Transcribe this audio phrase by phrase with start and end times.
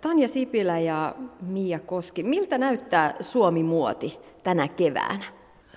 [0.00, 5.24] Tanja Sipilä ja Mia Koski, miltä näyttää Suomi-muoti tänä keväänä?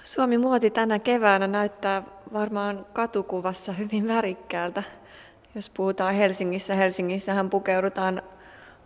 [0.04, 4.84] Suomi-muoti tänä keväänä näyttää varmaan katukuvassa hyvin värikkäältä.
[5.56, 8.22] Jos puhutaan Helsingissä, Helsingissähän pukeudutaan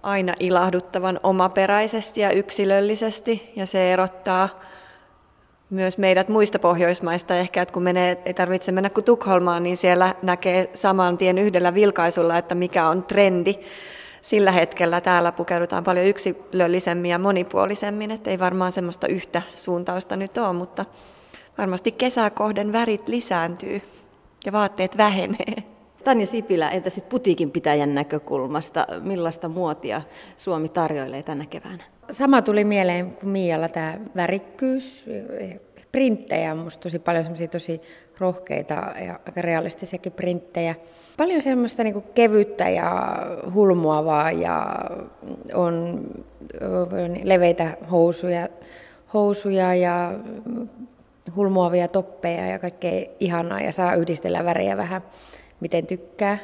[0.04, 4.50] aina ilahduttavan omaperäisesti ja yksilöllisesti, ja se erottaa
[5.70, 10.16] myös meidät muista Pohjoismaista ehkä, että kun menee, ei tarvitse mennä kuin Tukholmaan, niin siellä
[10.22, 13.56] näkee saman tien yhdellä vilkaisulla, että mikä on trendi.
[14.28, 20.38] Sillä hetkellä täällä pukeudutaan paljon yksilöllisemmin ja monipuolisemmin, että ei varmaan semmoista yhtä suuntausta nyt
[20.38, 20.86] ole, mutta
[21.58, 23.81] varmasti kesäkohden värit lisääntyy
[24.45, 25.63] ja vaatteet vähenee.
[26.03, 30.02] Tanja Sipilä, entä sitten putiikin pitäjän näkökulmasta, millaista muotia
[30.38, 31.84] Suomi tarjoilee tänä keväänä?
[32.12, 35.05] Sama tuli mieleen kuin Mialla tämä värikkyys,
[35.98, 37.82] printtejä on musta tosi paljon semmoisia tosi
[38.20, 38.74] rohkeita
[39.06, 40.76] ja aika realistisiakin printtejä.
[41.18, 43.18] Paljon semmoista niin kevyttä ja
[43.54, 44.66] hulmuavaa ja
[45.54, 46.02] on,
[46.64, 48.50] on leveitä housuja,
[49.14, 50.14] housuja ja
[51.36, 55.02] hulmuavia toppeja ja kaikkea ihanaa ja saa yhdistellä värejä vähän
[55.59, 56.38] miten tykkää.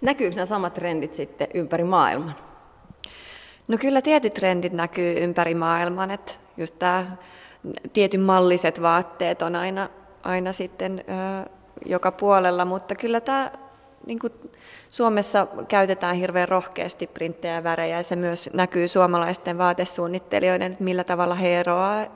[0.00, 2.34] Näkyykö nämä samat trendit sitten ympäri maailman?
[3.68, 7.16] No kyllä tietyt trendit näkyy ympäri maailman, että just tämä
[7.92, 9.88] tietyn malliset vaatteet on aina,
[10.22, 11.04] aina sitten
[11.44, 11.50] ö,
[11.86, 13.50] joka puolella, mutta kyllä tämä
[14.06, 14.32] niin kuin
[14.88, 21.04] Suomessa käytetään hirveän rohkeasti printtejä ja värejä ja se myös näkyy suomalaisten vaatesuunnittelijoiden, että millä
[21.04, 22.06] tavalla he eroaa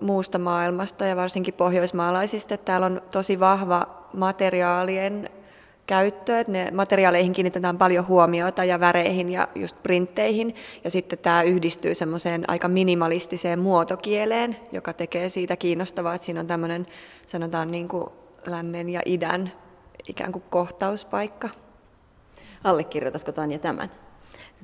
[0.00, 2.56] muusta maailmasta ja varsinkin pohjoismaalaisista.
[2.56, 5.30] Täällä on tosi vahva materiaalien
[5.86, 10.54] käyttö, että ne materiaaleihin kiinnitetään paljon huomiota ja väreihin ja just printteihin.
[10.84, 16.46] Ja sitten tämä yhdistyy semmoiseen aika minimalistiseen muotokieleen, joka tekee siitä kiinnostavaa, että siinä on
[16.46, 16.86] tämmöinen
[17.26, 18.06] sanotaan niin kuin
[18.46, 19.52] lännen ja idän
[20.08, 21.48] ikään kuin kohtauspaikka.
[22.64, 23.90] Allekirjoitatko Tanja tämän?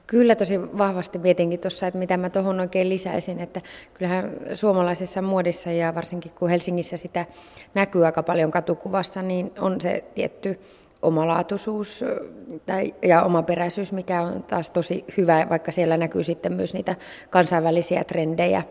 [0.07, 3.61] Kyllä tosi vahvasti mietinkin tuossa, että mitä mä tuohon oikein lisäisin, että
[3.95, 7.27] kyllähän suomalaisessa muodissa ja varsinkin kun Helsingissä sitä
[7.75, 10.61] näkyy aika paljon katukuvassa, niin on se tietty
[11.03, 12.05] omalaatuisuus
[12.67, 16.97] tai, ja omaperäisyys, mikä on taas tosi hyvä, vaikka siellä näkyy sitten myös niitä
[17.31, 18.63] kansainvälisiä trendejä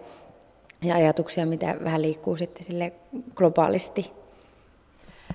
[0.81, 2.93] ja ajatuksia, mitä vähän liikkuu sitten sille
[3.35, 4.11] globaalisti.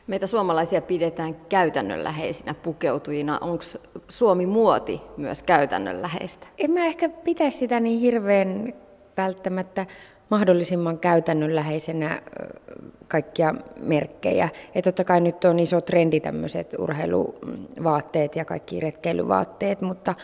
[0.07, 3.39] Meitä suomalaisia pidetään käytännönläheisinä pukeutujina.
[3.41, 3.65] Onko
[4.09, 6.47] Suomi-muoti myös käytännönläheistä?
[6.59, 8.75] En mä ehkä pitäisi sitä niin hirveän
[9.17, 9.87] välttämättä
[10.31, 12.23] mahdollisimman käytännönläheisenä
[13.09, 14.49] kaikkia merkkejä.
[14.75, 20.15] Ja totta kai nyt on iso trendi tämmöiset urheiluvaatteet ja kaikki retkeilyvaatteet, mutta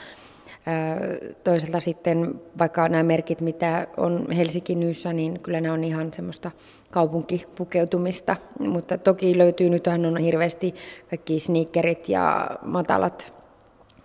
[1.45, 6.51] toisaalta sitten vaikka nämä merkit, mitä on Helsinki Nyyssä, niin kyllä ne on ihan semmoista
[6.91, 10.75] kaupunkipukeutumista, mutta toki löytyy, nythän on hirveästi
[11.11, 13.33] kaikki sneakerit ja matalat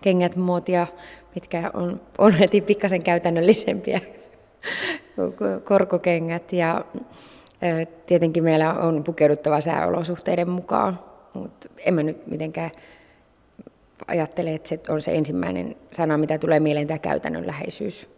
[0.01, 0.87] kengät muotia,
[1.35, 4.01] mitkä on, on heti pikkasen käytännöllisempiä
[5.63, 6.85] korkokengät ja
[8.05, 10.99] tietenkin meillä on pukeuduttava sääolosuhteiden mukaan,
[11.33, 12.71] mutta en mä nyt mitenkään
[14.07, 18.09] ajattele, että se on se ensimmäinen sana, mitä tulee mieleen, tämä käytännönläheisyys.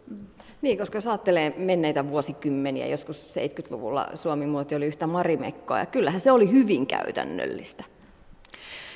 [0.62, 6.32] Niin, koska jos ajattelee menneitä vuosikymmeniä, joskus 70-luvulla Suomi-muoti oli yhtä marimekkoa, ja kyllähän se
[6.32, 7.84] oli hyvin käytännöllistä.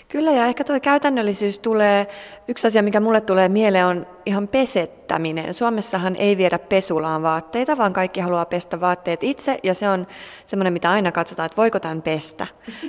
[0.09, 2.07] Kyllä, ja ehkä tuo käytännöllisyys tulee,
[2.49, 5.55] yksi asia, mikä mulle tulee mieleen, on ihan pesettäminen.
[5.55, 10.07] Suomessahan ei viedä pesulaan vaatteita, vaan kaikki haluaa pestä vaatteet itse, ja se on
[10.47, 12.47] semmoinen, mitä aina katsotaan, että voiko tämän pestä.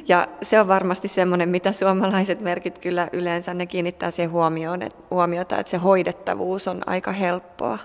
[0.08, 5.04] Ja se on varmasti semmoinen, mitä suomalaiset merkit kyllä yleensä ne kiinnittää siihen huomioon, että,
[5.12, 7.78] huomiota, että se hoidettavuus on aika helppoa.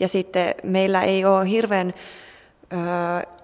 [0.00, 1.94] Ja sitten meillä ei ole hirveän...
[2.72, 3.37] Öö,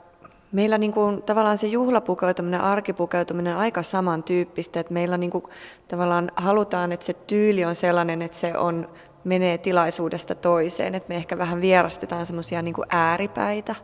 [0.55, 5.45] meillä niin kuin, tavallaan se juhlapukeutuminen, arkipukeutuminen on aika samantyyppistä, että meillä niin kuin,
[5.89, 8.89] tavallaan halutaan, että se tyyli on sellainen, että se on,
[9.25, 13.75] menee tilaisuudesta toiseen, että me ehkä vähän vierastetaan semmoisia niin ääripäitä,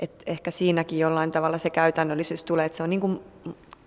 [0.00, 3.20] että ehkä siinäkin jollain tavalla se käytännöllisyys tulee, että se on niin kuin,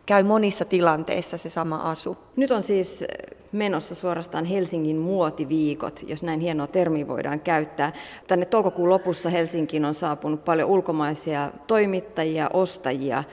[0.06, 2.18] käy monissa tilanteissa se sama asu.
[2.36, 3.04] Nyt on siis
[3.52, 7.94] menossa suorastaan Helsingin muotiviikot, jos näin hienoa termiä voidaan käyttää.
[8.28, 13.24] Tänne toukokuun lopussa Helsinkiin on saapunut paljon ulkomaisia toimittajia, ostajia,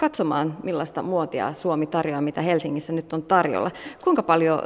[0.00, 3.70] katsomaan millaista muotia Suomi tarjoaa, mitä Helsingissä nyt on tarjolla.
[4.04, 4.62] Kuinka paljon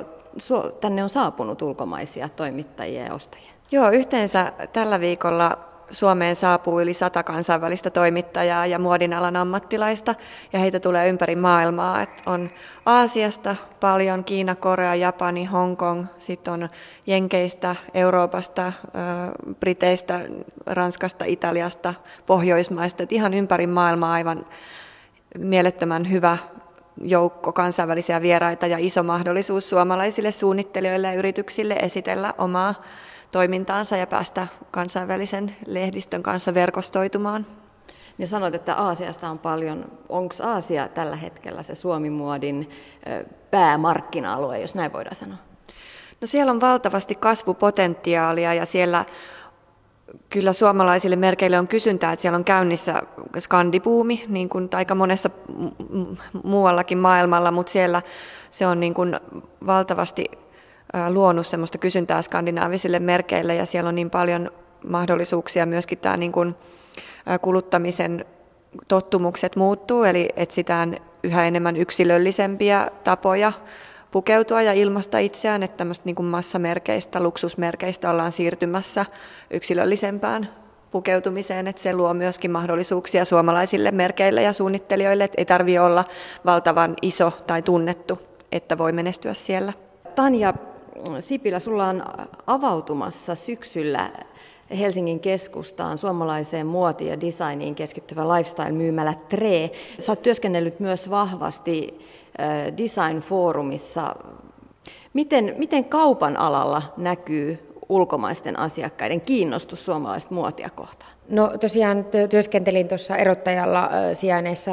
[0.81, 3.51] tänne on saapunut ulkomaisia toimittajia ja ostajia?
[3.71, 5.59] Joo, yhteensä tällä viikolla
[5.91, 10.15] Suomeen saapuu yli sata kansainvälistä toimittajaa ja muodinalan ammattilaista,
[10.53, 12.03] ja heitä tulee ympäri maailmaa.
[12.03, 12.51] Et on
[12.87, 16.69] Aasiasta paljon, Kiina, Korea, Japani, Hongkong, sitten on
[17.07, 18.73] Jenkeistä, Euroopasta,
[19.61, 20.21] Briteistä,
[20.67, 21.95] Ranskasta, Italiasta,
[22.27, 24.47] Pohjoismaista, et ihan ympäri maailmaa aivan
[25.39, 26.39] mielettömän hyvä
[27.01, 32.83] joukko kansainvälisiä vieraita ja iso mahdollisuus suomalaisille suunnittelijoille ja yrityksille esitellä omaa
[33.33, 37.47] toimintaansa ja päästä kansainvälisen lehdistön kanssa verkostoitumaan.
[38.19, 39.85] Ja sanoit, että Aasiasta on paljon.
[40.09, 42.71] Onko Aasia tällä hetkellä se Suomi-muodin
[43.51, 45.39] päämarkkina-alue, jos näin voidaan sanoa?
[46.21, 49.05] No siellä on valtavasti kasvupotentiaalia ja siellä
[50.31, 53.03] kyllä suomalaisille merkeille on kysyntää, että siellä on käynnissä
[53.39, 55.31] skandipuumi, niin kuin aika monessa
[56.45, 58.03] muuallakin maailmalla, mutta siellä
[58.51, 59.21] se on niin kuin
[59.67, 60.25] valtavasti
[61.09, 64.51] luonut semmoista kysyntää skandinaavisille merkeille ja siellä on niin paljon
[64.89, 66.55] mahdollisuuksia myöskin tämä niin kuin
[67.43, 68.25] kuluttamisen
[68.89, 73.53] tottumukset muuttuu, eli etsitään yhä enemmän yksilöllisempiä tapoja
[74.17, 79.07] pukeutua ja ilmasta itseään, että tämmöistä niin kuin massamerkeistä, luksusmerkeistä ollaan siirtymässä
[79.51, 80.49] yksilöllisempään
[80.91, 86.05] pukeutumiseen, että se luo myöskin mahdollisuuksia suomalaisille merkeille ja suunnittelijoille, että ei tarvitse olla
[86.45, 88.19] valtavan iso tai tunnettu,
[88.53, 89.73] että voi menestyä siellä.
[90.15, 90.55] Tanja
[91.21, 92.03] Sipilä, sulla on
[92.47, 94.11] avautumassa syksyllä
[94.79, 99.71] Helsingin keskustaan suomalaiseen muotiin ja designiin keskittyvä lifestyle-myymälä Tre.
[99.99, 102.01] Sä oot työskennellyt myös vahvasti
[102.79, 104.15] design-foorumissa.
[105.15, 111.13] Miten, miten kaupan alalla näkyy ulkomaisten asiakkaiden kiinnostus suomalaista muotia kohtaan?
[111.29, 114.73] No tosiaan työskentelin tuossa erottajalla sijainneessa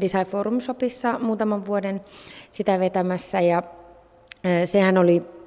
[0.00, 2.00] Design Forum Shopissa muutaman vuoden
[2.50, 3.62] sitä vetämässä ja
[4.64, 5.39] sehän oli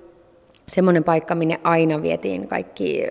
[0.67, 3.03] semmoinen paikka, minne aina vietiin kaikki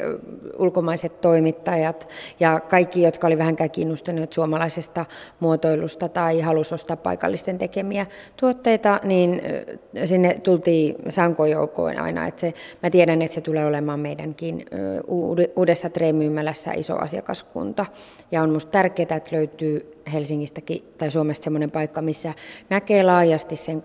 [0.58, 2.08] ulkomaiset toimittajat
[2.40, 5.06] ja kaikki, jotka oli vähänkään kiinnostuneet suomalaisesta
[5.40, 8.06] muotoilusta tai halus ostaa paikallisten tekemiä
[8.36, 9.42] tuotteita, niin
[10.04, 12.26] sinne tultiin sankojoukkoon aina.
[12.26, 14.66] Että se, mä tiedän, että se tulee olemaan meidänkin
[15.56, 17.86] uudessa Tremyymälässä iso asiakaskunta.
[18.32, 22.34] Ja on minusta tärkeää, että löytyy Helsingistäkin tai Suomesta semmoinen paikka, missä
[22.70, 23.84] näkee laajasti sen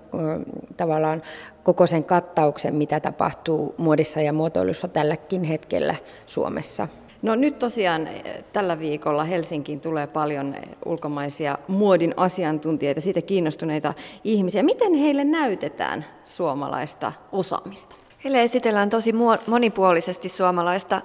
[0.77, 1.21] tavallaan
[1.67, 6.87] koko sen kattauksen, mitä tapahtuu muodissa ja muotoilussa tälläkin hetkellä Suomessa.
[7.21, 13.93] No nyt tosiaan eh, tällä viikolla Helsinkiin tulee paljon eh, ulkomaisia muodin asiantuntijoita, siitä kiinnostuneita
[14.23, 14.63] ihmisiä.
[14.63, 17.95] Miten heille näytetään suomalaista osaamista?
[18.23, 19.13] Heille esitellään tosi
[19.47, 21.01] monipuolisesti suomalaista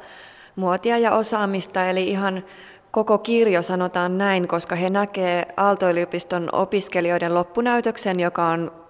[0.57, 2.45] muotia ja osaamista, eli ihan
[2.91, 8.82] koko kirjo sanotaan näin, koska he näkee Aalto-yliopiston opiskelijoiden loppunäytöksen, joka on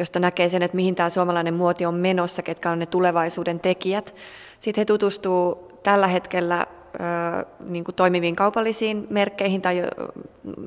[0.00, 4.14] josta näkee sen, että mihin tämä suomalainen muoti on menossa, ketkä on ne tulevaisuuden tekijät.
[4.58, 6.66] Sitten he tutustuu tällä hetkellä
[7.60, 9.82] niin kuin toimiviin kaupallisiin merkkeihin tai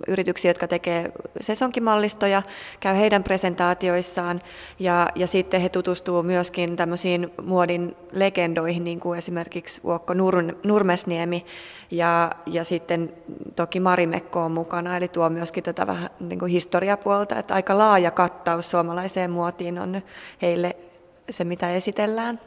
[0.07, 1.11] yrityksiin, jotka tekee
[1.41, 2.41] sesonkimallistoja,
[2.79, 4.41] käy heidän presentaatioissaan
[4.79, 11.45] ja, ja sitten he tutustuu myöskin tämmöisiin muodin legendoihin, niin kuin esimerkiksi Uokko Nur, Nurmesniemi
[11.91, 13.13] ja, ja sitten
[13.55, 18.11] toki Marimekko on mukana, eli tuo myöskin tätä vähän niin kuin historiapuolta, että aika laaja
[18.11, 20.01] kattaus suomalaiseen muotiin on
[20.41, 20.75] heille
[21.29, 22.39] se, mitä esitellään.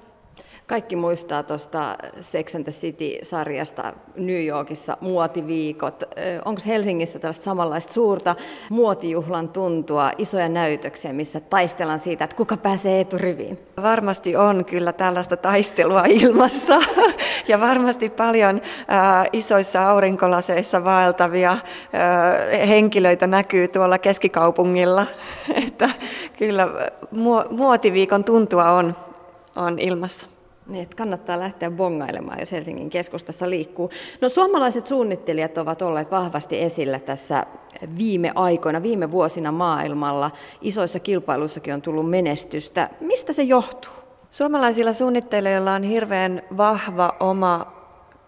[0.66, 6.02] Kaikki muistaa tuosta Sex and the City-sarjasta New Yorkissa muotiviikot.
[6.44, 8.36] Onko Helsingissä tällaista samanlaista suurta
[8.70, 13.58] muotijuhlan tuntua, isoja näytöksiä, missä taistellaan siitä, että kuka pääsee eturiviin?
[13.82, 16.80] Varmasti on kyllä tällaista taistelua ilmassa
[17.48, 18.60] ja varmasti paljon
[18.92, 25.06] äh, isoissa aurinkolaseissa vaeltavia äh, henkilöitä näkyy tuolla keskikaupungilla.
[25.66, 25.90] että
[26.38, 26.68] kyllä
[27.50, 28.96] muotiviikon tuntua on,
[29.56, 30.35] on ilmassa.
[30.68, 33.90] Niin, että kannattaa lähteä bongailemaan, jos Helsingin keskustassa liikkuu.
[34.20, 37.46] No suomalaiset suunnittelijat ovat olleet vahvasti esillä tässä
[37.98, 40.30] viime aikoina, viime vuosina maailmalla.
[40.60, 42.90] Isoissa kilpailuissakin on tullut menestystä.
[43.00, 43.92] Mistä se johtuu?
[44.30, 47.72] Suomalaisilla suunnittelijoilla on hirveän vahva oma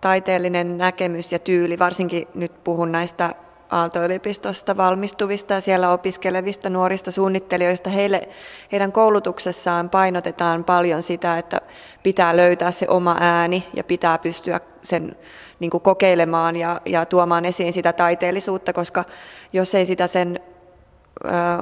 [0.01, 3.35] taiteellinen näkemys ja tyyli, varsinkin nyt puhun näistä
[3.71, 7.91] Aalto-yliopistosta valmistuvista ja siellä opiskelevista nuorista suunnittelijoista.
[7.91, 8.29] Heille,
[8.73, 11.61] heidän koulutuksessaan painotetaan paljon sitä, että
[12.03, 15.17] pitää löytää se oma ääni ja pitää pystyä sen
[15.61, 19.05] niin kuin kokeilemaan ja, ja tuomaan esiin sitä taiteellisuutta, koska
[19.53, 20.41] jos ei sitä sen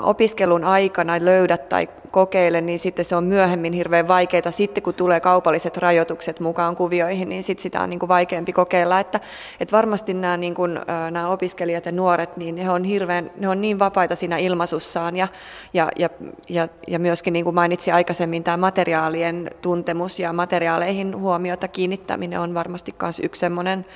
[0.02, 4.50] opiskelun aikana löydä tai kokeile, niin sitten se on myöhemmin hirveän vaikeaa.
[4.50, 9.00] Sitten kun tulee kaupalliset rajoitukset mukaan kuvioihin, niin sitten sitä on niin kuin vaikeampi kokeilla.
[9.00, 9.20] Että,
[9.60, 13.60] että varmasti nämä, niin kuin, nämä opiskelijat ja nuoret, niin he on, hirveän, ne on
[13.60, 15.16] niin vapaita siinä ilmaisussaan.
[15.16, 15.28] Ja,
[15.74, 16.08] ja, ja,
[16.48, 22.54] ja, ja myöskin niin kuin mainitsin aikaisemmin, tämä materiaalien tuntemus ja materiaaleihin huomiota kiinnittäminen on
[22.54, 23.86] varmasti myös yksi sellainen,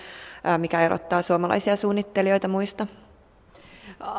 [0.58, 2.86] mikä erottaa suomalaisia suunnittelijoita muista.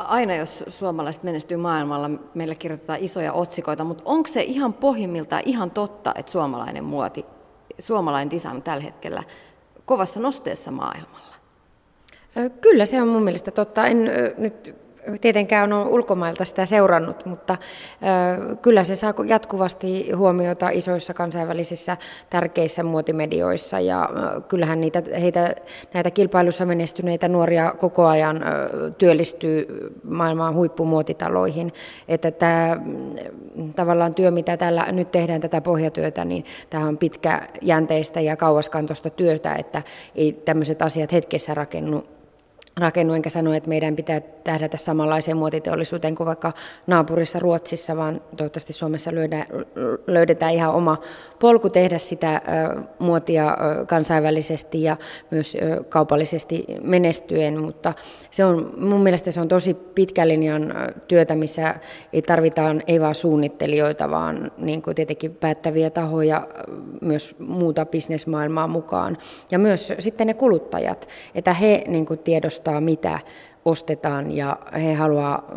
[0.07, 5.71] Aina jos suomalaiset menestyy maailmalla, meillä kirjoitetaan isoja otsikoita, mutta onko se ihan pohjimmiltaan ihan
[5.71, 7.25] totta, että suomalainen muoti,
[7.79, 9.23] suomalainen design on tällä hetkellä
[9.85, 11.35] kovassa nosteessa maailmalla?
[12.61, 13.87] Kyllä se on mun mielestä totta.
[13.87, 14.75] En nyt
[15.21, 17.57] tietenkään on ulkomailta sitä seurannut, mutta
[18.61, 21.97] kyllä se saa jatkuvasti huomiota isoissa kansainvälisissä
[22.29, 24.09] tärkeissä muotimedioissa ja
[24.47, 25.55] kyllähän niitä, heitä,
[25.93, 28.41] näitä kilpailussa menestyneitä nuoria koko ajan
[28.97, 29.67] työllistyy
[30.03, 31.73] maailman huippumuotitaloihin,
[32.07, 38.21] että tämä mm, tavallaan työ, mitä täällä nyt tehdään, tätä pohjatyötä, niin tämä on pitkäjänteistä
[38.21, 39.81] ja kauaskantoista työtä, että
[40.15, 42.03] ei tämmöiset asiat hetkessä rakennu
[42.77, 46.53] rakennu, enkä sano, että meidän pitää tähdätä samanlaiseen muotiteollisuuteen kuin vaikka
[46.87, 49.11] naapurissa Ruotsissa, vaan toivottavasti Suomessa
[50.07, 50.97] löydetään ihan oma
[51.39, 52.41] polku tehdä sitä
[52.99, 54.97] muotia kansainvälisesti ja
[55.31, 55.57] myös
[55.89, 57.93] kaupallisesti menestyen, mutta
[58.31, 60.73] se on, mun mielestä se on tosi pitkän linjan
[61.07, 61.75] työtä, missä
[62.13, 66.47] ei tarvitaan ei vain suunnittelijoita, vaan niin kuin tietenkin päättäviä tahoja,
[67.01, 69.17] myös muuta bisnesmaailmaa mukaan
[69.51, 73.19] ja myös sitten ne kuluttajat, että he niin kuin tiedostaa mitä
[73.65, 75.51] ostetaan ja he haluaa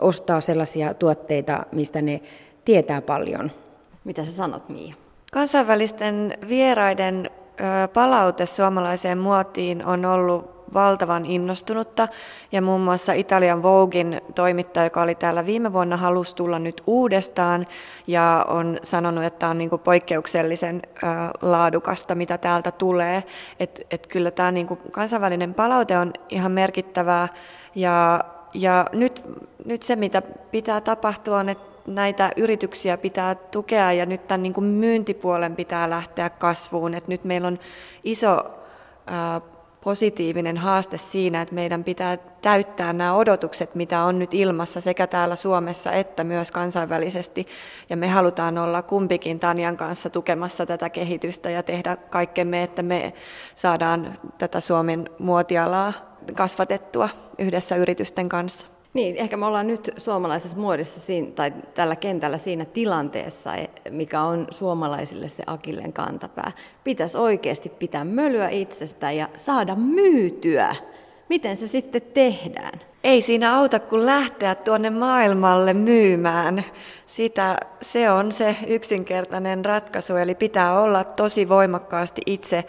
[0.00, 2.20] ostaa sellaisia tuotteita, mistä ne
[2.64, 3.50] tietää paljon.
[4.04, 4.94] Mitä sä sanot, Mia?
[5.32, 7.30] Kansainvälisten vieraiden
[7.94, 12.08] palaute suomalaiseen muotiin on ollut valtavan innostunutta
[12.52, 17.66] ja muun muassa Italian Voguein toimittaja, joka oli täällä viime vuonna, halusi tulla nyt uudestaan
[18.06, 20.82] ja on sanonut, että on niin kuin poikkeuksellisen
[21.42, 23.24] laadukasta, mitä täältä tulee.
[23.60, 27.28] Että et kyllä tämä niin kuin kansainvälinen palaute on ihan merkittävää
[27.74, 28.20] ja,
[28.54, 29.22] ja nyt,
[29.64, 34.52] nyt se, mitä pitää tapahtua, on, että näitä yrityksiä pitää tukea ja nyt tämän niin
[34.52, 36.94] kuin myyntipuolen pitää lähteä kasvuun.
[36.94, 37.58] Et nyt meillä on
[38.04, 38.44] iso
[39.84, 45.36] positiivinen haaste siinä, että meidän pitää täyttää nämä odotukset, mitä on nyt ilmassa sekä täällä
[45.36, 47.46] Suomessa että myös kansainvälisesti.
[47.90, 53.12] Ja me halutaan olla kumpikin Tanjan kanssa tukemassa tätä kehitystä ja tehdä kaikkemme, että me
[53.54, 55.92] saadaan tätä Suomen muotialaa
[56.34, 58.73] kasvatettua yhdessä yritysten kanssa.
[58.94, 64.22] Niin, ehkä me ollaan nyt suomalaisessa muodissa siinä, tai tällä kentällä siinä tilanteessa, e, mikä
[64.22, 66.52] on suomalaisille se akilleen kantapää.
[66.84, 70.76] Pitäisi oikeasti pitää mölyä itsestä ja saada myytyä.
[71.28, 72.80] Miten se sitten tehdään?
[73.04, 76.64] Ei siinä auta kuin lähteä tuonne maailmalle myymään.
[77.06, 82.64] Sitä, se on se yksinkertainen ratkaisu, eli pitää olla tosi voimakkaasti itse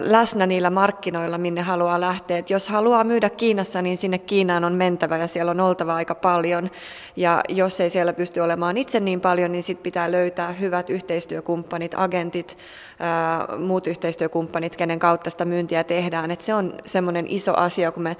[0.00, 2.38] läsnä niillä markkinoilla, minne haluaa lähteä.
[2.38, 6.14] Et jos haluaa myydä Kiinassa, niin sinne Kiinaan on mentävä ja siellä on oltava aika
[6.14, 6.70] paljon.
[7.16, 11.92] Ja jos ei siellä pysty olemaan itse niin paljon, niin sitten pitää löytää hyvät yhteistyökumppanit,
[11.96, 12.58] agentit,
[13.58, 16.30] muut yhteistyökumppanit, kenen kautta sitä myyntiä tehdään.
[16.30, 18.16] Et se on semmoinen iso asia, kun me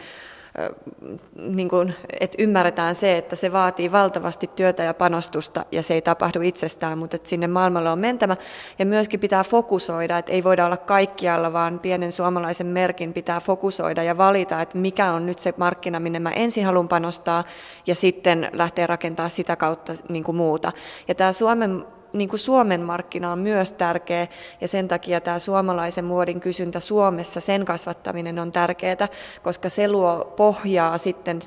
[1.38, 6.02] niin kuin, että ymmärretään se, että se vaatii valtavasti työtä ja panostusta ja se ei
[6.02, 8.36] tapahdu itsestään, mutta että sinne maailmalle on mentävä.
[8.78, 14.02] Ja myöskin pitää fokusoida, että ei voida olla kaikkialla, vaan pienen suomalaisen merkin pitää fokusoida
[14.02, 17.44] ja valita, että mikä on nyt se markkina, minne mä ensin haluan panostaa
[17.86, 20.72] ja sitten lähteä rakentamaan sitä kautta niin kuin muuta.
[21.08, 24.26] Ja tämä Suomen niin kuin Suomen markkina on myös tärkeä
[24.60, 29.08] ja sen takia tämä suomalaisen muodin kysyntä Suomessa, sen kasvattaminen on tärkeää,
[29.42, 31.38] koska se luo pohjaa sitten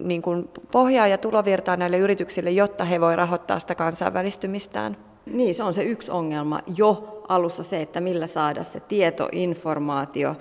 [0.00, 4.96] niin kuin pohjaa ja tulovirtaa näille yrityksille, jotta he voi rahoittaa sitä kansainvälistymistään.
[5.26, 10.36] Niin, se on se yksi ongelma jo alussa se, että millä saada se tieto, informaatio,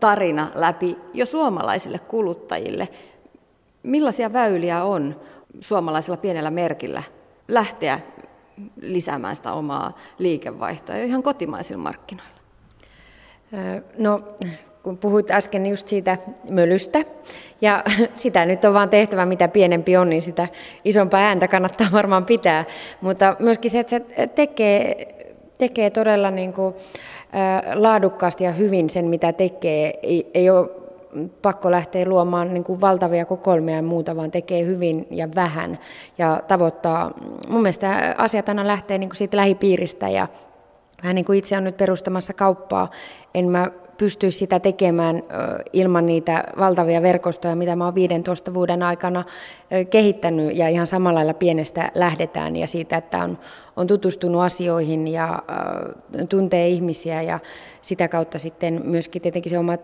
[0.00, 2.88] tarina läpi jo suomalaisille kuluttajille.
[3.82, 5.20] Millaisia väyliä on
[5.60, 7.02] suomalaisella pienellä merkillä
[7.48, 8.00] lähteä
[8.80, 12.32] lisäämään sitä omaa liikevaihtoa jo ihan kotimaisilla markkinoilla?
[13.98, 14.22] No,
[14.82, 16.18] kun puhuit äsken just siitä
[16.50, 17.04] mölystä,
[17.60, 20.48] ja sitä nyt on vaan tehtävä, mitä pienempi on, niin sitä
[20.84, 22.64] isompaa ääntä kannattaa varmaan pitää.
[23.00, 25.06] Mutta myöskin se, että se tekee,
[25.58, 26.74] tekee todella niin kuin,
[27.74, 29.98] laadukkaasti ja hyvin sen, mitä tekee.
[30.02, 30.81] Ei, ei ole
[31.42, 35.78] pakko lähteä luomaan niin kuin valtavia kokoelmia ja muuta, vaan tekee hyvin ja vähän
[36.18, 37.10] ja tavoittaa.
[37.48, 40.28] Mun mielestä asiat aina lähtee niin kuin siitä lähipiiristä ja
[41.02, 42.90] vähän niin kuin itse on nyt perustamassa kauppaa,
[43.34, 45.22] en mä pystyisi sitä tekemään
[45.72, 49.24] ilman niitä valtavia verkostoja, mitä mä oon 15 vuoden aikana
[49.90, 53.38] kehittänyt ja ihan samalla lailla pienestä lähdetään ja siitä, että on,
[53.76, 55.42] on tutustunut asioihin ja
[56.28, 57.38] tuntee ihmisiä ja
[57.82, 59.78] sitä kautta sitten myöskin tietenkin se oma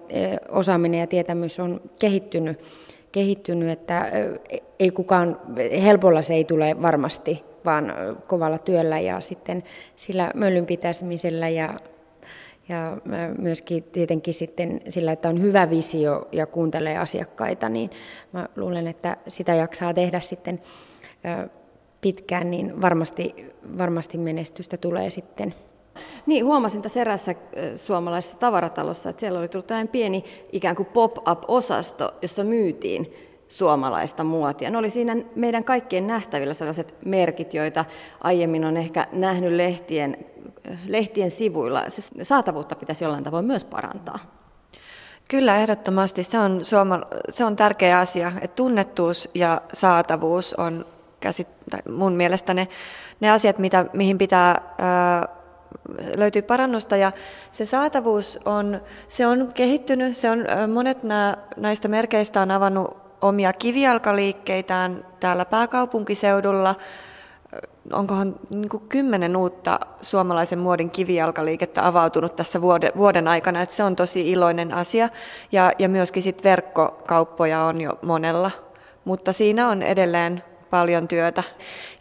[0.49, 2.61] osaaminen ja tietämys on kehittynyt,
[3.13, 4.13] kehittynyt että
[4.79, 5.41] ei kukaan,
[5.83, 7.95] helpolla se ei tule varmasti, vaan
[8.27, 9.65] kovalla työllä ja sitten
[9.97, 11.75] sillä möllyn pitämisellä ja
[12.69, 12.97] ja
[13.39, 17.91] myöskin tietenkin sitten sillä, että on hyvä visio ja kuuntelee asiakkaita, niin
[18.33, 20.63] mä luulen, että sitä jaksaa tehdä sitten
[22.01, 23.47] pitkään, niin varmasti,
[23.79, 25.55] varmasti menestystä tulee sitten.
[26.27, 27.35] Niin, huomasin tässä erässä
[27.77, 33.15] suomalaisessa tavaratalossa, että siellä oli tullut tällainen pieni ikään kuin pop-up-osasto, jossa myytiin
[33.49, 34.71] suomalaista muotia.
[34.71, 37.85] Ne oli siinä meidän kaikkien nähtävillä sellaiset merkit, joita
[38.21, 40.17] aiemmin on ehkä nähnyt lehtien,
[40.87, 41.85] lehtien sivuilla.
[41.89, 44.19] Se saatavuutta pitäisi jollain tavoin myös parantaa.
[45.31, 46.23] Kyllä, ehdottomasti.
[46.23, 50.87] Se on, suoma, se on tärkeä asia, että tunnettuus ja saatavuus on
[51.21, 51.49] käsit,
[51.91, 52.69] mun mielestä ne,
[53.21, 55.29] ne asiat, mitä, mihin pitää ää,
[56.17, 57.13] löytyy parannusta ja
[57.51, 63.53] se saatavuus on, se on kehittynyt, se on, monet nää, näistä merkeistä on avannut omia
[63.53, 66.75] kivijalkaliikkeitään täällä pääkaupunkiseudulla.
[67.93, 73.83] Onkohan niin kuin kymmenen uutta suomalaisen muodin kivijalkaliikettä avautunut tässä vuoden, vuoden aikana, että se
[73.83, 75.09] on tosi iloinen asia.
[75.53, 78.51] Ja, ja myöskin sit verkkokauppoja on jo monella,
[79.05, 81.43] mutta siinä on edelleen paljon työtä.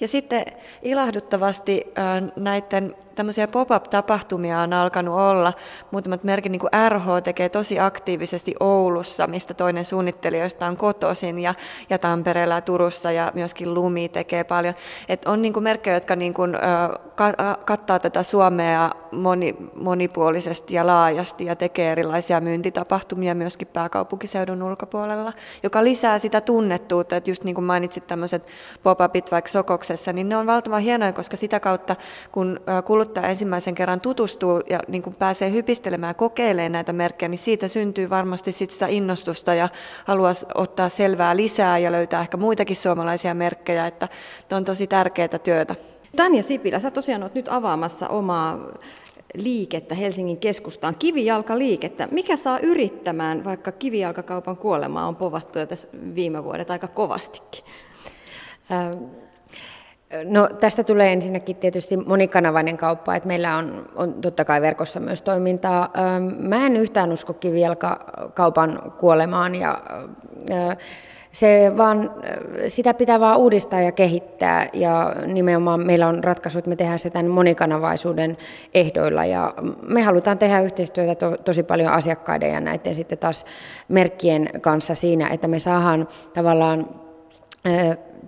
[0.02, 0.46] Ja sitten
[0.82, 1.94] ilahduttavasti
[2.36, 5.54] näiden tämmöisiä pop-up-tapahtumia on alkanut olla.
[5.92, 11.54] Muutamat merkit, niin kuin RH tekee tosi aktiivisesti Oulussa, mistä toinen suunnittelijoista on kotoisin, ja,
[11.90, 14.74] ja Tampereella ja Turussa, ja myöskin Lumi tekee paljon.
[15.10, 20.88] Et on niin kuin merkkejä, jotka niin kuin, äh, kattaa tätä Suomea moni, monipuolisesti ja
[20.88, 25.34] laajasti, ja tekee erilaisia myyntitapahtumia myöskin pääkaupunkiseudun ulkopuolella,
[25.64, 28.48] joka lisää sitä tunnettuutta, että just niin kuin mainitsit tämmöiset
[28.84, 31.96] pop-upit vaikka Sokoksessa, niin ne on valtavan hienoja, koska sitä kautta,
[32.32, 37.30] kun kulut kuluttaja ensimmäisen kerran tutustuu ja niin kuin pääsee hypistelemään ja kokeilemaan näitä merkkejä,
[37.30, 39.70] niin siitä syntyy varmasti sit sitä innostusta ja
[40.06, 44.08] haluaa ottaa selvää lisää ja löytää ehkä muitakin suomalaisia merkkejä, että
[44.52, 45.76] on tosi tärkeää työtä.
[46.16, 48.60] Tanja Sipilä, sä tosiaan olet nyt avaamassa omaa
[49.34, 52.08] liikettä Helsingin keskustaan, kivijalkaliikettä.
[52.12, 57.64] Mikä saa yrittämään, vaikka kivijalkakaupan kuolemaa on povattu jo tässä viime vuodet aika kovastikin?
[58.72, 59.27] Ähm
[60.24, 65.22] No tästä tulee ensinnäkin tietysti monikanavainen kauppa, että meillä on, on totta kai verkossa myös
[65.22, 65.92] toimintaa.
[66.40, 69.82] Mä en yhtään usko kivijalkakaupan kuolemaan ja
[71.32, 72.12] se vaan,
[72.68, 77.10] sitä pitää vaan uudistaa ja kehittää ja nimenomaan meillä on ratkaisu, että me tehdään se
[77.10, 78.38] tämän monikanavaisuuden
[78.74, 83.46] ehdoilla ja me halutaan tehdä yhteistyötä to, tosi paljon asiakkaiden ja näiden sitten taas
[83.88, 86.88] merkkien kanssa siinä, että me saadaan tavallaan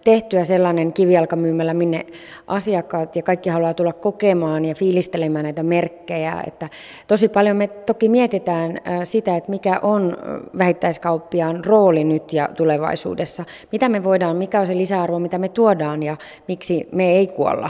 [0.03, 2.05] tehtyä sellainen kivijalkamyymälä, minne
[2.47, 6.43] asiakkaat ja kaikki haluaa tulla kokemaan ja fiilistelemään näitä merkkejä.
[6.47, 6.69] Että
[7.07, 10.17] tosi paljon me toki mietitään sitä, että mikä on
[10.57, 13.45] vähittäiskauppiaan rooli nyt ja tulevaisuudessa.
[13.71, 17.69] Mitä me voidaan, mikä on se lisäarvo, mitä me tuodaan ja miksi me ei kuolla.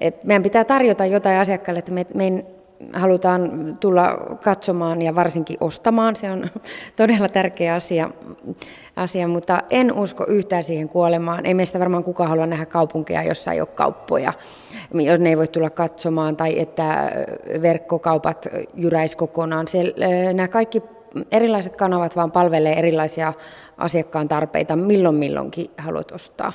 [0.00, 2.44] Et meidän pitää tarjota jotain asiakkaille, että me, me
[2.92, 6.16] halutaan tulla katsomaan ja varsinkin ostamaan.
[6.16, 6.50] Se on
[6.96, 8.10] todella tärkeä asia
[8.96, 11.46] asia, mutta en usko yhtään siihen kuolemaan.
[11.46, 14.32] Ei meistä varmaan kukaan halua nähdä kaupunkeja, jossa ei ole kauppoja,
[14.94, 17.12] jos ne ei voi tulla katsomaan, tai että
[17.62, 19.68] verkkokaupat jyräis kokonaan.
[19.68, 19.94] Se,
[20.34, 20.82] nämä kaikki
[21.32, 23.32] erilaiset kanavat vaan palvelee erilaisia
[23.78, 26.52] asiakkaan tarpeita, milloin milloinkin haluat ostaa.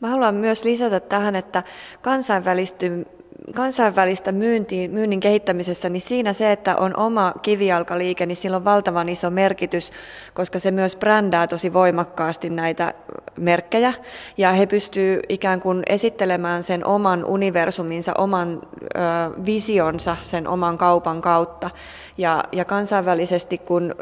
[0.00, 1.62] Mä haluan myös lisätä tähän, että
[2.02, 3.06] kansainvälisty,
[3.54, 9.08] kansainvälistä myyntiin, myynnin kehittämisessä, niin siinä se, että on oma kivijalkaliike, niin sillä on valtavan
[9.08, 9.90] iso merkitys,
[10.34, 12.94] koska se myös brändää tosi voimakkaasti näitä
[13.38, 13.92] merkkejä.
[14.36, 18.98] Ja he pystyvät ikään kuin esittelemään sen oman universuminsa, oman ö,
[19.46, 21.70] visionsa sen oman kaupan kautta.
[22.18, 23.94] Ja, ja kansainvälisesti, kun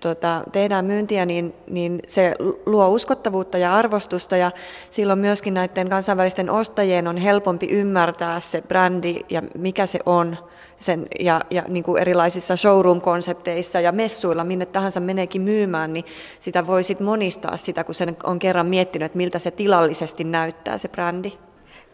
[0.00, 2.34] tota, tehdään myyntiä, niin, niin se
[2.66, 4.50] luo uskottavuutta ja arvostusta ja
[4.90, 10.36] silloin myöskin näiden kansainvälisten ostajien on helpompi ymmärtää se brändi ja mikä se on
[10.80, 16.04] sen, ja, ja niin kuin erilaisissa showroom-konsepteissa ja messuilla, minne tahansa meneekin myymään, niin
[16.40, 20.78] sitä voi sitten monistaa sitä, kun sen on kerran miettinyt, että miltä se tilallisesti näyttää
[20.78, 21.32] se brändi.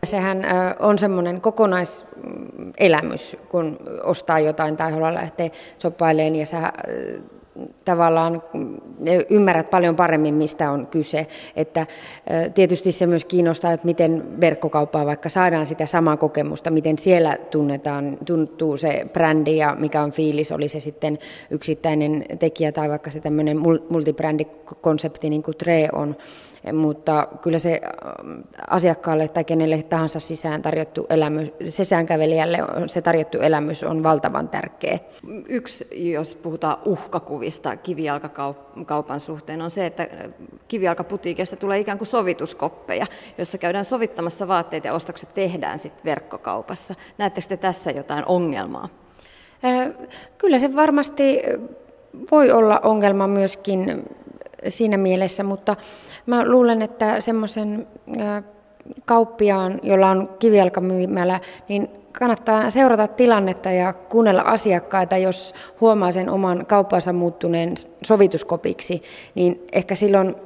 [0.04, 0.44] Sehän
[0.78, 6.72] on semmoinen kokonaiselämys, kun ostaa jotain tai haluaa lähteä soppailemaan ja sä
[7.84, 8.42] tavallaan
[9.30, 11.26] ymmärrät paljon paremmin, mistä on kyse.
[11.56, 11.86] Että
[12.54, 18.18] tietysti se myös kiinnostaa, että miten verkkokauppaa vaikka saadaan sitä samaa kokemusta, miten siellä tunnetaan,
[18.24, 21.18] tuntuu se brändi ja mikä on fiilis, oli se sitten
[21.50, 26.16] yksittäinen tekijä tai vaikka se tämmöinen multibrändikonsepti niin kuin Tre on
[26.72, 33.84] mutta kyllä se ähm, asiakkaalle tai kenelle tahansa sisään tarjottu elämys, sisäänkävelijälle se tarjottu elämys
[33.84, 34.98] on valtavan tärkeä.
[35.48, 40.08] Yksi, jos puhutaan uhkakuvista kivijalkakaupan suhteen, on se, että
[40.68, 43.06] kivijalkaputiikista tulee ikään kuin sovituskoppeja,
[43.38, 46.94] jossa käydään sovittamassa vaatteet ja ostokset tehdään sitten verkkokaupassa.
[47.18, 48.88] Näettekö te tässä jotain ongelmaa?
[49.64, 49.90] Äh,
[50.38, 51.42] kyllä se varmasti
[52.30, 54.04] voi olla ongelma myöskin
[54.68, 55.76] siinä mielessä, mutta
[56.26, 57.86] Mä luulen, että semmoisen
[59.04, 66.66] kauppiaan, jolla on kivijalkamyymälä, niin kannattaa seurata tilannetta ja kuunnella asiakkaita, jos huomaa sen oman
[66.66, 69.02] kauppansa muuttuneen sovituskopiksi,
[69.34, 70.36] niin ehkä silloin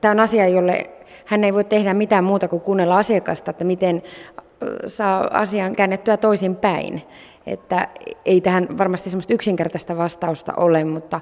[0.00, 0.90] tämä on asia, jolle
[1.24, 4.02] hän ei voi tehdä mitään muuta kuin kuunnella asiakasta, että miten
[4.86, 7.02] saa asian käännettyä toisin päin.
[7.46, 7.88] Että
[8.24, 11.20] ei tähän varmasti semmoista yksinkertaista vastausta ole, mutta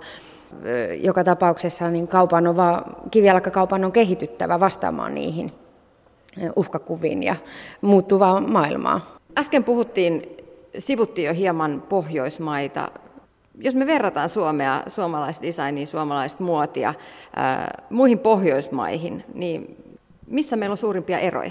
[1.00, 5.52] joka tapauksessa niin kaupan on vaan, kivijalkakaupan on kehityttävä vastaamaan niihin
[6.56, 7.36] uhkakuviin ja
[7.80, 9.16] muuttuvaa maailmaa.
[9.38, 10.36] Äsken puhuttiin,
[10.78, 12.88] sivuttiin jo hieman Pohjoismaita.
[13.58, 16.94] Jos me verrataan Suomea, suomalaista designia, suomalaista muotia
[17.36, 19.76] ää, muihin Pohjoismaihin, niin
[20.26, 21.50] missä meillä on suurimpia eroja?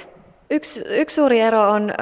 [0.50, 1.94] Yksi, yksi suuri ero on,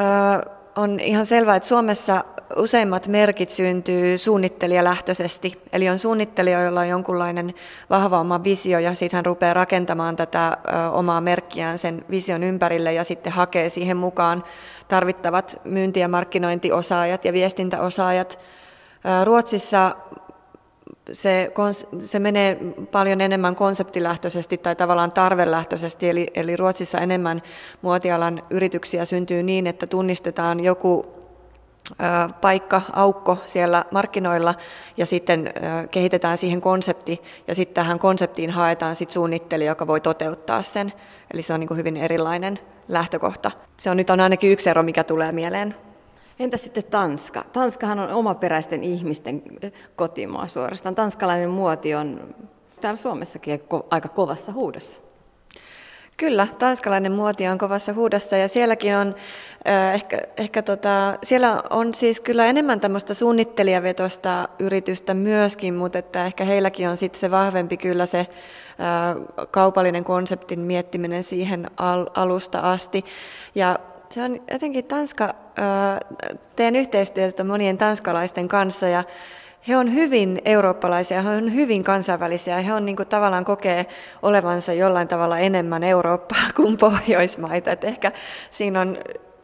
[0.76, 2.24] on ihan selvää, että Suomessa
[2.56, 5.62] useimmat merkit syntyy suunnittelijalähtöisesti.
[5.74, 7.54] Eli on suunnittelija, jolla on jonkunlainen
[7.90, 10.58] vahva oma visio ja sitten hän rupeaa rakentamaan tätä
[10.92, 14.44] omaa merkkiään sen vision ympärille ja sitten hakee siihen mukaan
[14.88, 18.40] tarvittavat myynti- ja markkinointiosaajat ja viestintäosaajat.
[19.24, 19.96] Ruotsissa
[21.14, 21.52] se,
[22.00, 22.58] se menee
[22.92, 27.42] paljon enemmän konseptilähtöisesti tai tavallaan tarvelähtöisesti, eli, eli Ruotsissa enemmän
[27.82, 31.22] muotialan yrityksiä syntyy niin, että tunnistetaan joku
[32.42, 34.56] paikka, aukko siellä markkinoilla
[34.98, 35.54] ja sitten
[35.92, 40.94] kehitetään siihen konsepti ja sitten tähän konseptiin haetaan sitten suunnittelija, joka voi toteuttaa sen.
[41.34, 43.52] Eli se on niin hyvin erilainen lähtökohta.
[43.78, 45.76] Se on nyt on ainakin yksi ero, mikä tulee mieleen.
[46.42, 47.46] Entä sitten Tanska?
[47.54, 49.44] Tanskahan on omaperäisten ihmisten
[49.96, 50.96] kotimaa suorastaan.
[50.96, 52.36] Tanskalainen muoti on
[52.82, 55.00] täällä Suomessakin aika kovassa huudossa.
[56.18, 59.16] Kyllä, tanskalainen muoti on kovassa huudossa ja sielläkin on
[59.68, 66.26] äh, ehkä, ehkä tota, siellä on siis kyllä enemmän tämmöistä suunnittelijavetosta yritystä myöskin, mutta että
[66.26, 68.28] ehkä heilläkin on sitten se vahvempi kyllä se äh,
[69.52, 73.06] kaupallinen konseptin miettiminen siihen al- alusta asti.
[73.56, 73.80] Ja
[74.12, 75.36] se on jotenkin Tanska,
[76.56, 79.04] teen yhteistyötä monien tanskalaisten kanssa ja
[79.68, 83.86] he on hyvin eurooppalaisia, he on hyvin kansainvälisiä, he on niin kuin tavallaan kokee
[84.22, 87.72] olevansa jollain tavalla enemmän Eurooppaa kuin Pohjoismaita.
[87.72, 88.12] Et ehkä
[88.52, 88.98] siinä on,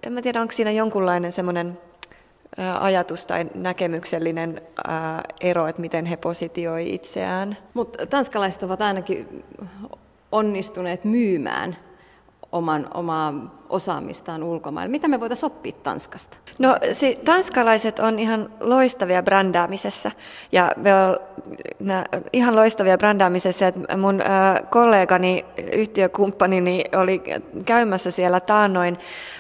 [0.04, 1.78] en mä tiedä onko siinä jonkunlainen semmoinen
[2.80, 4.62] ajatus tai näkemyksellinen
[5.42, 7.58] ero, että miten he positioi itseään.
[7.74, 9.44] Mutta tanskalaiset ovat ainakin
[10.32, 11.78] onnistuneet myymään
[12.58, 13.34] oman, omaa
[13.70, 14.92] osaamistaan ulkomaille.
[14.92, 16.38] Mitä me voitaisiin oppia Tanskasta?
[16.60, 20.12] No se, tanskalaiset on ihan loistavia brändäämisessä
[20.52, 21.20] ja me on,
[21.80, 23.68] nää, ihan loistavia brändäämisessä.
[23.68, 27.22] Että mun äh, kollegani, yhtiökumppanini oli
[27.66, 28.98] käymässä siellä taannoin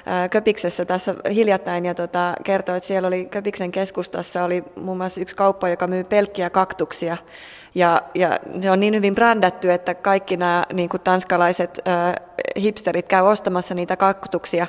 [0.07, 5.21] äh, Köpiksessä tässä hiljattain ja tota, kertoi, että siellä oli Köpiksen keskustassa oli muun muassa
[5.21, 7.17] yksi kauppa, joka myy pelkkiä kaktuksia
[7.77, 12.13] ja, ja se on niin hyvin brändätty, että kaikki nämä niin kuin tanskalaiset äh,
[12.61, 14.67] hipsterit käy ostamassa niitä kaktuksia.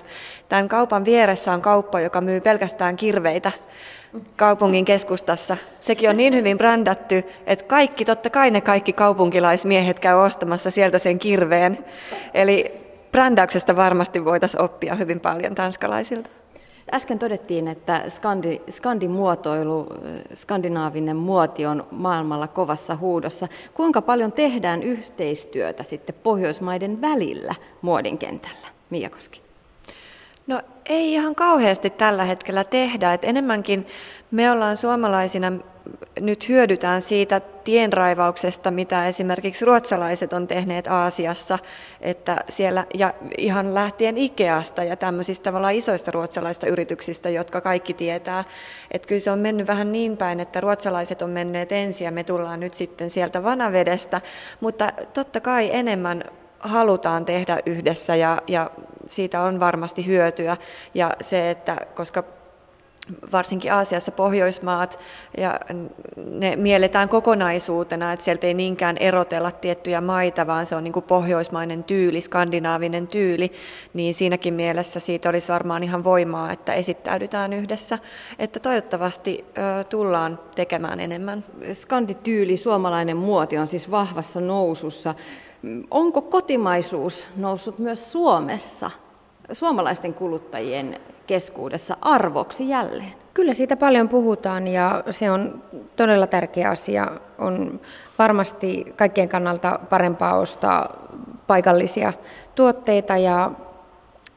[0.48, 3.52] Tämän kaupan vieressä on kauppa, joka myy pelkästään kirveitä
[4.36, 5.56] kaupungin keskustassa.
[5.80, 10.98] Sekin on niin hyvin brändätty, että kaikki, totta kai ne kaikki kaupunkilaismiehet käy ostamassa sieltä
[10.98, 11.84] sen kirveen.
[12.34, 12.72] Eli
[13.12, 16.37] brändäyksestä varmasti voitaisiin oppia hyvin paljon tanskalaisilta.
[16.92, 19.86] Äsken todettiin, että skandi, skandimuotoilu,
[20.34, 23.48] skandinaavinen muoti on maailmalla kovassa huudossa.
[23.74, 28.68] Kuinka paljon tehdään yhteistyötä sitten Pohjoismaiden välillä muodin kentällä?
[28.90, 29.42] Miakoski.
[30.46, 33.12] No ei ihan kauheasti tällä hetkellä tehdä.
[33.14, 33.86] Et enemmänkin
[34.30, 35.52] me ollaan suomalaisina
[36.20, 41.58] nyt hyödytään siitä tienraivauksesta, mitä esimerkiksi ruotsalaiset on tehneet Aasiassa,
[42.00, 48.44] että siellä, ja ihan lähtien Ikeasta ja tämmöisistä tavallaan isoista ruotsalaista yrityksistä, jotka kaikki tietää,
[48.90, 52.24] että kyllä se on mennyt vähän niin päin, että ruotsalaiset on menneet ensin ja me
[52.24, 54.20] tullaan nyt sitten sieltä vanavedestä,
[54.60, 56.24] mutta totta kai enemmän
[56.60, 58.70] halutaan tehdä yhdessä ja, ja
[59.08, 60.56] siitä on varmasti hyötyä.
[60.94, 62.24] Ja se, että koska
[63.32, 64.98] varsinkin Aasiassa Pohjoismaat,
[65.36, 65.60] ja
[66.16, 71.04] ne mielletään kokonaisuutena, että sieltä ei niinkään erotella tiettyjä maita, vaan se on niin kuin
[71.04, 73.52] pohjoismainen tyyli, skandinaavinen tyyli,
[73.94, 77.98] niin siinäkin mielessä siitä olisi varmaan ihan voimaa, että esittäydytään yhdessä,
[78.38, 79.44] että toivottavasti
[79.88, 81.44] tullaan tekemään enemmän.
[81.72, 85.14] Skandityyli, suomalainen muoti on siis vahvassa nousussa.
[85.90, 88.90] Onko kotimaisuus noussut myös Suomessa
[89.52, 93.12] suomalaisten kuluttajien keskuudessa arvoksi jälleen?
[93.34, 95.62] Kyllä siitä paljon puhutaan ja se on
[95.96, 97.10] todella tärkeä asia.
[97.38, 97.80] On
[98.18, 101.08] varmasti kaikkien kannalta parempaa ostaa
[101.46, 102.12] paikallisia
[102.54, 103.50] tuotteita ja,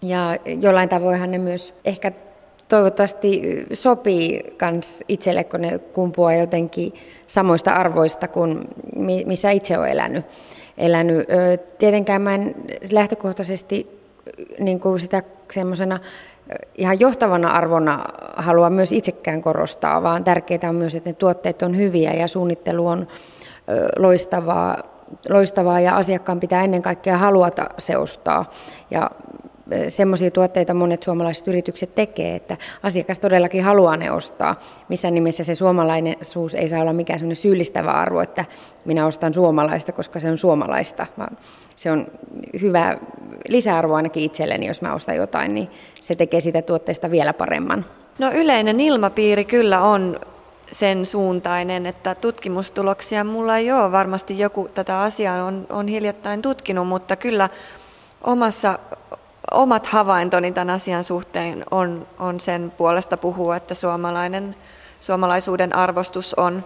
[0.02, 2.12] ja jollain tavoinhan ne myös ehkä
[2.70, 3.42] toivottavasti
[3.74, 6.94] sopii kans itselle, kun ne kumpuaa jotenkin
[7.28, 8.68] samoista arvoista kuin
[9.26, 10.26] missä itse olen elänyt.
[10.78, 11.28] Elänyt.
[11.78, 12.56] Tietenkään mä en
[12.92, 14.02] lähtökohtaisesti
[14.60, 16.00] niin kuin sitä semmoisena
[16.76, 18.06] ihan johtavana arvona
[18.36, 22.88] halua myös itsekään korostaa, vaan tärkeää on myös, että ne tuotteet on hyviä ja suunnittelu
[22.88, 23.08] on
[23.98, 24.78] loistavaa
[25.30, 28.52] loistavaa ja asiakkaan pitää ennen kaikkea haluata se ostaa.
[28.92, 29.12] Ja
[29.88, 34.60] semmoisia tuotteita monet suomalaiset yritykset tekee, että asiakas todellakin haluaa ne ostaa.
[34.90, 38.46] Missä nimessä se suomalaisuus ei saa olla mikään semmoinen syyllistävä arvo, että
[38.86, 41.38] minä ostan suomalaista, koska se on suomalaista, vaan
[41.76, 42.08] se on
[42.62, 42.98] hyvä
[43.48, 45.70] lisäarvo ainakin itselleni, jos mä ostan jotain, niin
[46.02, 47.86] se tekee sitä tuotteesta vielä paremman.
[48.20, 50.20] No yleinen ilmapiiri kyllä on
[50.72, 53.92] sen suuntainen, että tutkimustuloksia mulla ei ole.
[53.92, 57.50] Varmasti joku tätä asiaa on, on hiljattain tutkinut, mutta kyllä
[58.24, 58.80] omassa
[59.52, 64.56] omat havaintoni tämän asian suhteen on, on sen puolesta puhua, että suomalainen,
[65.00, 66.64] suomalaisuuden arvostus on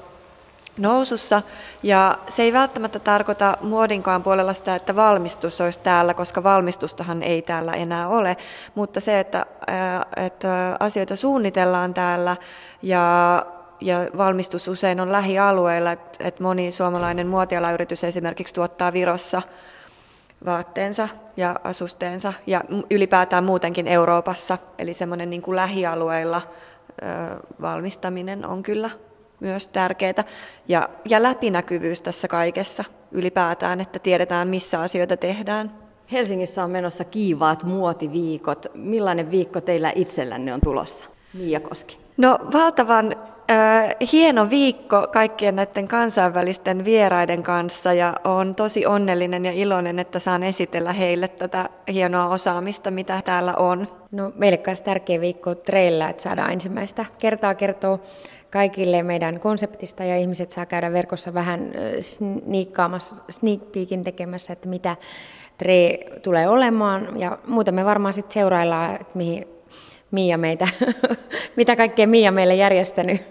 [0.77, 1.41] nousussa.
[1.83, 7.41] Ja se ei välttämättä tarkoita muodinkaan puolella sitä, että valmistus olisi täällä, koska valmistustahan ei
[7.41, 8.37] täällä enää ole.
[8.75, 9.45] Mutta se, että,
[10.17, 12.35] että asioita suunnitellaan täällä
[12.81, 13.45] ja
[13.81, 19.41] ja valmistus usein on lähialueilla, että moni suomalainen muotialayritys esimerkiksi tuottaa Virossa
[20.45, 24.57] vaatteensa ja asusteensa ja ylipäätään muutenkin Euroopassa.
[24.77, 26.41] Eli semmoinen niin kuin lähialueilla
[27.61, 28.89] valmistaminen on kyllä
[29.39, 30.23] myös tärkeää.
[30.67, 35.71] Ja, ja läpinäkyvyys tässä kaikessa ylipäätään, että tiedetään missä asioita tehdään.
[36.11, 38.65] Helsingissä on menossa kiivaat muotiviikot.
[38.73, 41.05] Millainen viikko teillä itsellänne on tulossa?
[41.33, 41.97] Mia Koski.
[42.17, 43.15] No valtavan
[44.11, 50.43] hieno viikko kaikkien näiden kansainvälisten vieraiden kanssa ja olen tosi onnellinen ja iloinen, että saan
[50.43, 53.87] esitellä heille tätä hienoa osaamista, mitä täällä on.
[54.11, 57.99] No, meille myös tärkeä viikko treillä, että saadaan ensimmäistä kertaa kertoa
[58.49, 64.95] kaikille meidän konseptista ja ihmiset saa käydä verkossa vähän sniikkaamassa, sneak peekin tekemässä, että mitä
[65.57, 69.47] Tre tulee olemaan ja muuten me varmaan sitten seuraillaan, että mihin
[70.11, 70.67] Mia meitä,
[71.57, 73.21] mitä kaikkea Mia meille järjestänyt.